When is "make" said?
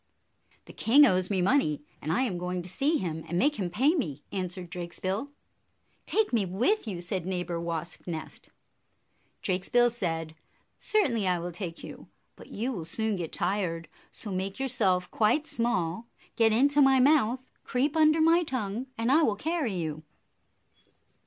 3.37-3.57, 14.31-14.59